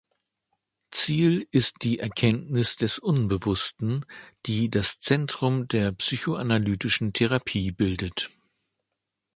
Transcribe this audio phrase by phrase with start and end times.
[0.89, 4.03] Ziel ist die Erkenntnis des Unbewussten,
[4.47, 8.31] die das Zentrum der psychoanalytischen Therapie bildet.